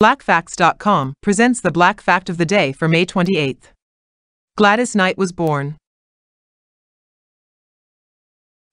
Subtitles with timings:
[0.00, 3.72] BlackFacts.com presents the Black Fact of the Day for May 28th.
[4.56, 5.76] Gladys Knight was born.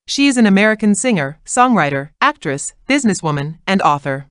[0.06, 4.28] She is an American singer, songwriter, actress, businesswoman, and author.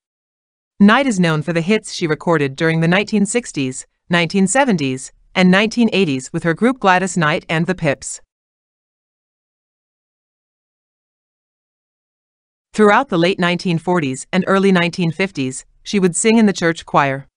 [0.79, 6.43] Knight is known for the hits she recorded during the 1960s, 1970s, and 1980s with
[6.43, 8.21] her group Gladys Knight and the Pips.
[12.71, 17.27] Throughout the late 1940s and early 1950s, she would sing in the church choir.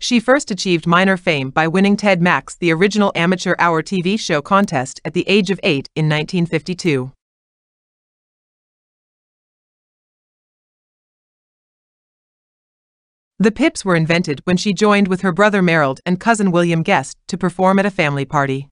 [0.00, 4.42] She first achieved minor fame by winning Ted Mack's The Original Amateur Hour TV show
[4.42, 7.12] contest at the age of eight in 1952.
[13.38, 17.18] The Pips were invented when she joined with her brother Merrill and cousin William Guest
[17.28, 18.68] to perform at a family party.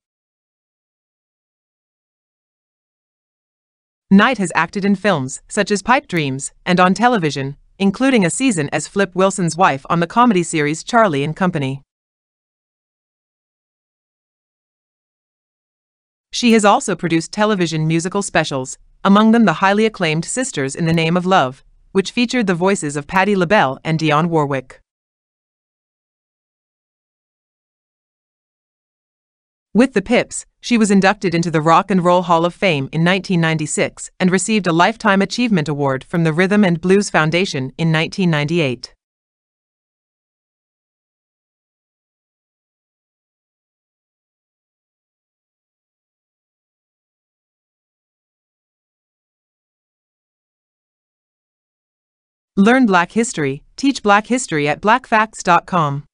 [4.11, 8.69] Knight has acted in films, such as Pipe Dreams, and on television, including a season
[8.73, 11.83] as Flip Wilson's wife on the comedy series Charlie and Company.
[16.33, 20.93] She has also produced television musical specials, among them the highly acclaimed Sisters in the
[20.93, 24.81] Name of Love, which featured the voices of Patti LaBelle and Dionne Warwick.
[29.73, 33.05] With the Pips, she was inducted into the Rock and Roll Hall of Fame in
[33.05, 38.95] 1996 and received a Lifetime Achievement Award from the Rhythm and Blues Foundation in 1998.
[52.57, 56.05] Learn Black History, teach Black History at blackfacts.com.